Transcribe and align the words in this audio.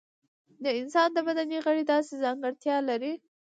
د 0.63 0.65
انسان 0.81 1.09
د 1.13 1.17
بدن 1.27 1.49
غړي 1.65 1.83
داسې 1.93 2.13
ځانګړتیا 2.23 2.77
لري. 2.89 3.13